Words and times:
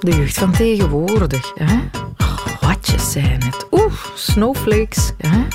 De 0.00 0.16
jeugd 0.16 0.38
van 0.38 0.52
tegenwoordig. 0.52 1.52
Hè? 1.54 1.76
Watjes 2.60 3.10
zijn 3.12 3.42
het. 3.44 3.66
Oeh, 3.70 3.92
snowflakes. 4.14 5.12
Hè? 5.18 5.46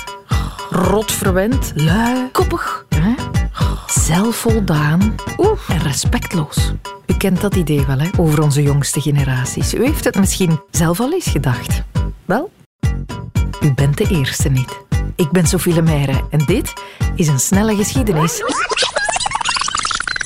Rotverwend. 0.70 1.72
Lui. 1.74 2.30
Koppig. 2.32 2.86
Hè? 2.88 3.14
Zelfvoldaan. 3.86 5.14
Oeh, 5.38 5.58
en 5.68 5.78
respectloos. 5.78 6.72
U 7.06 7.14
kent 7.16 7.40
dat 7.40 7.54
idee 7.54 7.86
wel, 7.86 7.98
hè, 7.98 8.08
over 8.18 8.42
onze 8.42 8.62
jongste 8.62 9.00
generaties. 9.00 9.74
U 9.74 9.84
heeft 9.84 10.04
het 10.04 10.18
misschien 10.18 10.60
zelf 10.70 11.00
al 11.00 11.12
eens 11.12 11.26
gedacht. 11.26 11.82
Wel, 12.24 12.50
u 13.60 13.72
bent 13.74 13.96
de 13.96 14.06
eerste 14.08 14.48
niet. 14.48 14.82
Ik 15.16 15.30
ben 15.30 15.46
Sophie 15.46 15.74
Lemaire 15.74 16.24
en 16.30 16.38
dit 16.38 16.72
is 17.16 17.28
een 17.28 17.40
snelle 17.40 17.76
geschiedenis 17.76 18.42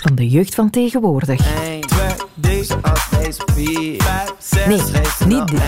van 0.00 0.14
de 0.14 0.28
jeugd 0.28 0.54
van 0.54 0.70
tegenwoordig. 0.70 1.38
Nee, 1.56 1.80
niet, 5.26 5.48
de, 5.48 5.60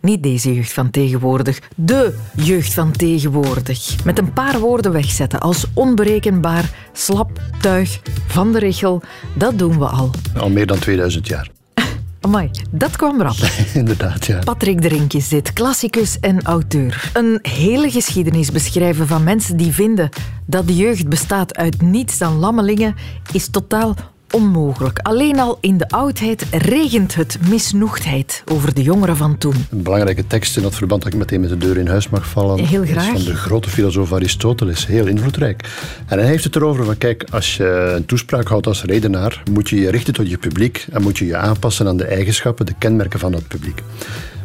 niet 0.00 0.22
deze 0.22 0.54
jeugd 0.54 0.72
van 0.72 0.90
tegenwoordig. 0.90 1.60
De 1.76 2.18
jeugd 2.36 2.74
van 2.74 2.92
tegenwoordig. 2.92 4.04
Met 4.04 4.18
een 4.18 4.32
paar 4.32 4.58
woorden 4.58 4.92
wegzetten 4.92 5.40
als 5.40 5.66
onberekenbaar, 5.74 6.70
slap, 6.92 7.40
tuig, 7.60 8.00
van 8.26 8.52
de 8.52 8.58
richel. 8.58 9.02
Dat 9.34 9.58
doen 9.58 9.78
we 9.78 9.86
al. 9.86 10.10
Al 10.36 10.50
meer 10.50 10.66
dan 10.66 10.78
2000 10.78 11.26
jaar. 11.26 11.50
Amai, 12.24 12.50
dat 12.70 12.96
kwam 12.96 13.22
rap. 13.22 13.36
Inderdaad, 13.74 14.26
ja. 14.26 14.38
Patrick 14.38 15.12
is 15.12 15.28
dit, 15.28 15.52
klassicus 15.52 16.20
en 16.20 16.42
auteur. 16.42 17.10
Een 17.12 17.38
hele 17.42 17.90
geschiedenis 17.90 18.50
beschrijven 18.50 19.06
van 19.06 19.24
mensen 19.24 19.56
die 19.56 19.72
vinden 19.72 20.08
dat 20.46 20.66
de 20.66 20.76
jeugd 20.76 21.08
bestaat 21.08 21.56
uit 21.56 21.82
niets 21.82 22.18
dan 22.18 22.38
lammelingen 22.38 22.94
is 23.32 23.48
totaal 23.48 23.94
onmogelijk. 24.34 24.98
Alleen 24.98 25.40
al 25.40 25.58
in 25.60 25.78
de 25.78 25.88
oudheid 25.88 26.46
regent 26.50 27.14
het 27.14 27.38
misnoegdheid 27.48 28.42
over 28.52 28.74
de 28.74 28.82
jongeren 28.82 29.16
van 29.16 29.38
toen. 29.38 29.54
Een 29.70 29.82
belangrijke 29.82 30.26
tekst 30.26 30.56
in 30.56 30.62
dat 30.62 30.74
verband 30.74 31.02
dat 31.02 31.12
ik 31.12 31.18
meteen 31.18 31.40
met 31.40 31.48
de 31.48 31.56
deur 31.56 31.76
in 31.76 31.86
huis 31.86 32.08
mag 32.08 32.28
vallen. 32.28 32.64
Heel 32.64 32.84
graag. 32.84 33.12
Is 33.12 33.22
van 33.22 33.32
de 33.32 33.36
grote 33.36 33.70
filosoof 33.70 34.12
Aristoteles. 34.12 34.86
Heel 34.86 35.06
invloedrijk. 35.06 35.64
En 36.06 36.18
hij 36.18 36.26
heeft 36.26 36.44
het 36.44 36.56
erover 36.56 36.84
van, 36.84 36.98
kijk, 36.98 37.24
als 37.30 37.56
je 37.56 37.92
een 37.96 38.06
toespraak 38.06 38.48
houdt 38.48 38.66
als 38.66 38.82
redenaar, 38.82 39.42
moet 39.50 39.68
je 39.68 39.80
je 39.80 39.90
richten 39.90 40.14
tot 40.14 40.30
je 40.30 40.38
publiek 40.38 40.86
en 40.92 41.02
moet 41.02 41.18
je 41.18 41.26
je 41.26 41.36
aanpassen 41.36 41.86
aan 41.86 41.96
de 41.96 42.04
eigenschappen, 42.04 42.66
de 42.66 42.74
kenmerken 42.78 43.18
van 43.18 43.32
dat 43.32 43.48
publiek. 43.48 43.82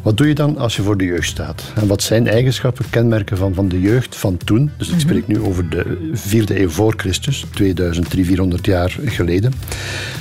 Wat 0.02 0.18
doe 0.18 0.28
je 0.28 0.36
dan 0.36 0.58
als 0.58 0.76
je 0.76 0.82
voor 0.82 0.98
de 0.98 1.06
jeugd 1.06 1.28
staat? 1.28 1.64
En 1.76 1.88
wat 1.88 2.02
zijn 2.02 2.28
eigenschappen, 2.28 2.90
kenmerken 2.90 3.38
van, 3.38 3.54
van 3.54 3.68
de 3.68 3.80
jeugd 3.82 4.16
van 4.16 4.38
toen? 4.38 4.72
Dus 4.78 4.90
ik 4.90 5.00
spreek 5.00 5.28
nu 5.28 5.40
over 5.40 5.70
de 5.70 6.10
vierde 6.14 6.62
eeuw 6.62 6.70
voor 6.70 6.94
Christus, 6.98 7.46
2300, 7.54 8.28
400 8.28 8.66
jaar 8.66 8.98
geleden. 9.06 9.54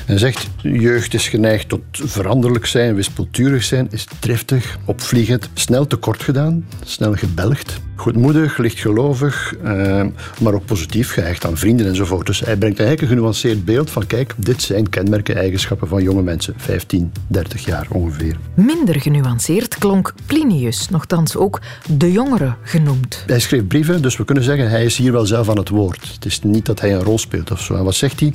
En 0.08 0.18
zegt, 0.18 0.48
jeugd 0.62 1.14
is 1.14 1.28
geneigd 1.28 1.68
tot 1.68 1.80
veranderlijk 1.92 2.66
zijn, 2.66 2.94
wispelturig 2.94 3.64
zijn, 3.64 3.88
is 3.90 4.06
driftig, 4.18 4.78
opvliegend, 4.84 5.48
snel 5.54 5.86
tekort 5.86 6.22
gedaan, 6.22 6.66
snel 6.84 7.14
gebelgd, 7.14 7.80
goedmoedig, 7.94 8.58
lichtgelovig, 8.58 9.54
eh, 9.64 10.06
maar 10.40 10.54
ook 10.54 10.64
positief 10.64 11.12
gehecht 11.12 11.46
aan 11.46 11.56
vrienden 11.56 11.86
enzovoort. 11.86 12.26
Dus 12.26 12.40
hij 12.40 12.56
brengt 12.56 12.78
eigenlijk 12.78 13.00
een 13.00 13.16
genuanceerd 13.16 13.64
beeld 13.64 13.90
van, 13.90 14.06
kijk, 14.06 14.34
dit 14.36 14.62
zijn 14.62 14.88
kenmerken, 14.88 15.36
eigenschappen 15.36 15.88
van 15.88 16.02
jonge 16.02 16.22
mensen, 16.22 16.54
15, 16.56 17.12
30 17.26 17.64
jaar 17.64 17.86
ongeveer. 17.90 18.36
Minder 18.54 19.00
genuanceerd 19.00 19.78
klonk 19.78 20.14
Plinius, 20.26 20.88
nogthans 20.88 21.36
ook 21.36 21.60
de 21.96 22.12
jongere 22.12 22.54
genoemd. 22.62 23.24
Hij 23.26 23.40
schreef 23.40 23.66
brieven, 23.66 24.02
dus 24.02 24.16
we 24.16 24.24
kunnen 24.24 24.44
zeggen, 24.44 24.70
hij 24.70 24.84
is 24.84 24.96
hier 24.96 25.12
wel 25.12 25.26
zelf 25.26 25.48
aan 25.48 25.58
het 25.58 25.68
woord. 25.68 26.12
Het 26.14 26.24
is 26.24 26.42
niet 26.42 26.66
dat 26.66 26.80
hij 26.80 26.94
een 26.94 27.02
rol 27.02 27.18
speelt 27.18 27.50
of 27.50 27.60
zo. 27.60 27.74
En 27.74 27.84
wat 27.84 27.94
zegt 27.94 28.20
hij? 28.20 28.34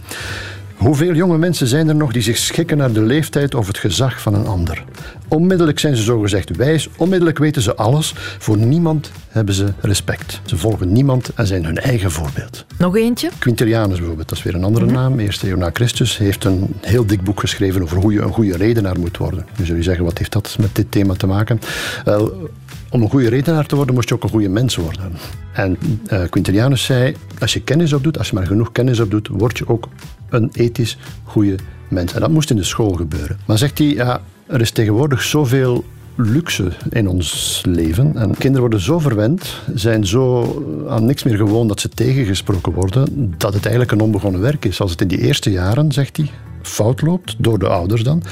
Hoeveel 0.84 1.14
jonge 1.14 1.38
mensen 1.38 1.68
zijn 1.68 1.88
er 1.88 1.96
nog 1.96 2.12
die 2.12 2.22
zich 2.22 2.38
schikken 2.38 2.78
naar 2.78 2.92
de 2.92 3.02
leeftijd 3.02 3.56
of 3.56 3.68
het 3.68 3.78
gezag 3.78 4.22
van 4.22 4.34
een 4.34 4.48
ander? 4.48 4.84
Onmiddellijk 5.28 5.80
zijn 5.80 5.96
ze 5.96 6.04
zogezegd 6.04 6.56
wijs, 6.56 6.90
onmiddellijk 6.98 7.38
weten 7.38 7.62
ze 7.62 7.76
alles. 7.76 8.14
Voor 8.40 8.58
niemand 8.58 9.12
hebben 9.30 9.54
ze 9.54 9.74
respect. 9.82 10.42
Ze 10.46 10.58
volgen 10.58 10.92
niemand 10.92 11.34
en 11.36 11.48
zijn 11.48 11.66
hun 11.66 11.78
eigen 11.78 12.12
voorbeeld. 12.12 12.66
Nog 12.78 12.96
eentje? 12.96 13.30
Quintilianus 13.40 13.98
bijvoorbeeld, 13.98 14.30
dat 14.30 14.38
is 14.38 14.44
weer 14.44 14.56
een 14.56 14.64
andere 14.64 14.86
naam, 14.86 15.20
eerste 15.20 15.50
eeuw 15.50 15.58
na 15.58 15.70
Christus, 15.74 16.18
heeft 16.18 16.44
een 16.44 16.74
heel 16.82 17.06
dik 17.06 17.24
boek 17.24 17.40
geschreven 17.40 17.82
over 17.82 17.98
hoe 17.98 18.14
je 18.14 18.22
een 18.22 18.34
goede 18.34 18.58
redenaar 18.58 19.00
moet 19.00 19.18
worden. 19.18 19.46
Nu 19.58 19.66
zul 19.66 19.76
je 19.76 19.84
zeggen, 19.84 20.06
wat 20.06 20.18
heeft 20.18 20.32
dat 20.32 20.56
met 20.60 20.76
dit 20.76 20.92
thema 20.92 21.14
te 21.14 21.28
maken? 21.28 21.60
Wel, 22.04 22.50
om 22.90 23.02
een 23.02 23.10
goede 23.10 23.30
redenaar 23.30 23.66
te 23.66 23.76
worden, 23.76 23.96
moest 23.96 24.10
je 24.10 24.16
ook 24.16 24.24
een 24.24 24.30
goede 24.30 24.50
mens 24.50 24.76
worden. 24.76 25.12
En 25.54 25.78
uh, 26.12 26.22
Quintilianus 26.30 26.84
zei, 26.84 27.16
als 27.40 27.54
je 27.54 27.62
kennis 27.62 27.94
opdoet, 27.94 28.18
als 28.18 28.30
je 28.30 28.36
maar 28.36 28.48
genoeg 28.48 28.72
kennis 28.72 29.00
opdoet, 29.00 29.28
word 29.28 29.58
je 29.58 29.68
ook 29.68 29.88
een 30.30 30.50
ethisch 30.54 30.98
goede 31.24 31.56
mens. 31.88 32.14
En 32.14 32.22
dat 32.22 32.30
moest 32.30 32.50
in 32.50 32.56
de 32.56 32.64
school 32.64 32.92
gebeuren. 32.92 33.38
Maar 33.46 33.58
zegt 33.58 33.78
hij, 33.78 33.88
ja, 33.88 34.22
er 34.48 34.62
is 34.62 34.72
tegenwoordig 34.72 35.22
zoveel 35.22 35.84
luxe 36.16 36.72
in 36.90 37.08
ons 37.08 37.62
leven. 37.66 38.16
En 38.16 38.32
kinderen 38.32 38.60
worden 38.60 38.80
zo 38.80 39.00
verwend, 39.00 39.62
zijn 39.74 40.06
zo 40.06 40.46
aan 40.90 41.06
niks 41.06 41.24
meer 41.24 41.38
gewoon 41.38 41.68
dat 41.68 41.80
ze 41.80 41.90
tegengesproken 41.90 42.74
worden, 42.74 43.34
dat 43.38 43.54
het 43.54 43.64
eigenlijk 43.64 43.92
een 43.92 44.02
onbegonnen 44.02 44.42
werk 44.42 44.66
is. 44.66 44.82
Als 44.82 44.92
het 44.92 45.02
in 45.02 45.08
die 45.08 45.22
eerste 45.22 45.52
jaren, 45.52 45.92
zegt 45.92 46.18
hij, 46.18 46.30
fout 46.62 47.02
loopt, 47.02 47.36
door 47.38 47.60
de 47.60 47.68
ouders 47.68 48.04
dan. 48.04 48.24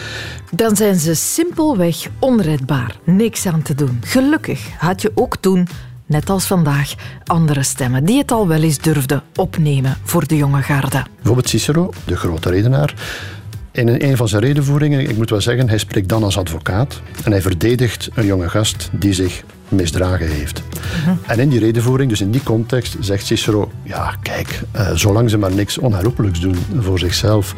Dan 0.51 0.75
zijn 0.75 0.95
ze 0.95 1.13
simpelweg 1.15 2.07
onredbaar. 2.19 2.95
Niks 3.03 3.45
aan 3.45 3.61
te 3.61 3.75
doen. 3.75 3.99
Gelukkig 4.01 4.69
had 4.77 5.01
je 5.01 5.11
ook 5.13 5.37
toen 5.37 5.67
net 6.11 6.29
als 6.29 6.45
vandaag, 6.45 6.93
andere 7.25 7.63
stemmen 7.63 8.05
die 8.05 8.17
het 8.17 8.31
al 8.31 8.47
wel 8.47 8.61
eens 8.61 8.77
durfden 8.77 9.23
opnemen 9.35 9.97
voor 10.03 10.27
de 10.27 10.35
jonge 10.35 10.61
garde. 10.61 11.03
Bijvoorbeeld 11.15 11.49
Cicero, 11.49 11.89
de 12.05 12.15
grote 12.15 12.49
redenaar. 12.49 12.93
In 13.71 13.87
een 13.87 14.17
van 14.17 14.27
zijn 14.27 14.43
redenvoeringen, 14.43 15.09
ik 15.09 15.17
moet 15.17 15.29
wel 15.29 15.41
zeggen, 15.41 15.69
hij 15.69 15.77
spreekt 15.77 16.09
dan 16.09 16.23
als 16.23 16.37
advocaat 16.37 17.01
en 17.23 17.31
hij 17.31 17.41
verdedigt 17.41 18.09
een 18.13 18.25
jonge 18.25 18.49
gast 18.49 18.89
die 18.91 19.13
zich 19.13 19.43
misdragen 19.67 20.27
heeft. 20.27 20.61
Mhm. 21.05 21.15
En 21.27 21.39
in 21.39 21.49
die 21.49 21.59
redenvoering, 21.59 22.09
dus 22.09 22.21
in 22.21 22.31
die 22.31 22.43
context, 22.43 22.95
zegt 22.99 23.25
Cicero: 23.25 23.71
Ja, 23.83 24.15
kijk, 24.21 24.61
uh, 24.75 24.89
zolang 24.93 25.29
ze 25.29 25.37
maar 25.37 25.53
niks 25.53 25.77
onherroepelijks 25.77 26.39
doen 26.39 26.55
voor 26.79 26.99
zichzelf 26.99 27.55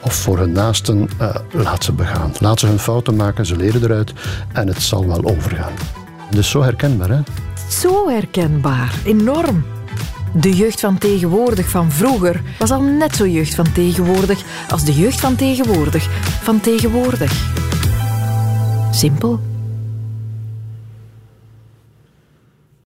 of 0.00 0.14
voor 0.14 0.38
hun 0.38 0.52
naasten, 0.52 1.08
uh, 1.20 1.34
laat 1.50 1.84
ze 1.84 1.92
begaan. 1.92 2.32
Laat 2.40 2.60
ze 2.60 2.66
hun 2.66 2.78
fouten 2.78 3.16
maken, 3.16 3.46
ze 3.46 3.56
leren 3.56 3.82
eruit 3.82 4.12
en 4.52 4.68
het 4.68 4.82
zal 4.82 5.06
wel 5.06 5.24
overgaan. 5.24 5.72
Dus 6.30 6.50
zo 6.50 6.62
herkenbaar, 6.62 7.08
hè? 7.08 7.20
Zo 7.68 8.08
herkenbaar, 8.08 8.94
enorm. 9.04 9.64
De 10.32 10.56
jeugd 10.56 10.80
van 10.80 10.98
tegenwoordig 10.98 11.68
van 11.68 11.92
vroeger 11.92 12.42
was 12.58 12.70
al 12.70 12.82
net 12.82 13.16
zo 13.16 13.26
jeugd 13.26 13.54
van 13.54 13.72
tegenwoordig 13.72 14.42
als 14.70 14.84
de 14.84 14.94
jeugd 14.94 15.20
van 15.20 15.36
tegenwoordig 15.36 16.08
van 16.42 16.60
tegenwoordig. 16.60 17.32
Simpel. 18.90 19.53